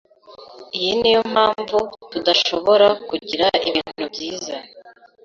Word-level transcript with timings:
Iyi 0.77 0.91
niyo 0.99 1.21
mpamvu 1.33 1.77
tudashobora 2.11 2.87
kugira 3.07 3.47
ibintu 3.69 4.03
byiza. 4.13 4.55